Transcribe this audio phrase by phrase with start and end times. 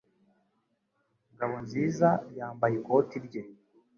[1.33, 3.41] Ngabonziza yambaye ikoti rye.